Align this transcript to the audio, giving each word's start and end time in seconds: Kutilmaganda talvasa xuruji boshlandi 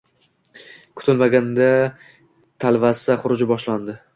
Kutilmaganda 1.01 1.69
talvasa 2.67 3.21
xuruji 3.27 3.53
boshlandi 3.53 4.01